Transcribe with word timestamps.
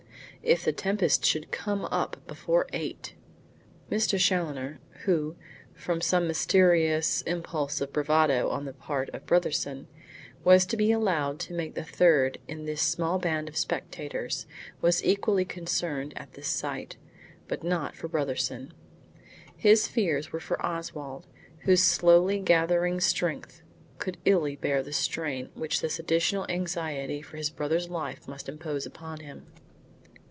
If 0.43 0.65
the 0.65 0.73
tempest 0.73 1.23
should 1.23 1.51
come 1.51 1.85
up 1.85 2.17
before 2.25 2.65
eight! 2.73 3.13
Mr. 3.91 4.17
Challoner, 4.19 4.79
who, 5.05 5.35
from 5.75 6.01
some 6.01 6.25
mysterious 6.25 7.21
impulse 7.21 7.79
of 7.79 7.93
bravado 7.93 8.49
on 8.49 8.65
the 8.65 8.73
part 8.73 9.09
of 9.11 9.27
Brotherson, 9.27 9.85
was 10.43 10.65
to 10.65 10.77
be 10.77 10.91
allowed 10.91 11.37
to 11.41 11.53
make 11.53 11.75
the 11.75 11.83
third 11.83 12.39
in 12.47 12.65
this 12.65 12.81
small 12.81 13.19
band 13.19 13.49
of 13.49 13.55
spectators, 13.55 14.47
was 14.81 15.03
equally 15.05 15.45
concerned 15.45 16.11
at 16.17 16.33
this 16.33 16.47
sight, 16.47 16.97
but 17.47 17.63
not 17.63 17.95
for 17.95 18.07
Brotherson. 18.07 18.73
His 19.55 19.87
fears 19.87 20.31
were 20.33 20.39
for 20.39 20.59
Oswald, 20.65 21.27
whose 21.65 21.83
slowly 21.83 22.39
gathering 22.39 22.99
strength 22.99 23.61
could 23.99 24.17
illy 24.25 24.55
bear 24.55 24.81
the 24.81 24.91
strain 24.91 25.51
which 25.53 25.81
this 25.81 25.99
additional 25.99 26.47
anxiety 26.49 27.21
for 27.21 27.37
his 27.37 27.51
brother's 27.51 27.89
life 27.91 28.27
must 28.27 28.49
impose 28.49 28.87
upon 28.87 29.19
him. 29.19 29.45